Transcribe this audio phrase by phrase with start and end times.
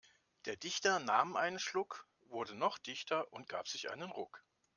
[0.45, 4.43] Der Dichter nahm einen Schluck, wurde noch dichter und gab sich einen Ruck.